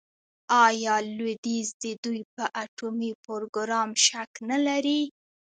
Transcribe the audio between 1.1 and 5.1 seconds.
لویدیځ د دوی په اټومي پروګرام شک نلري؟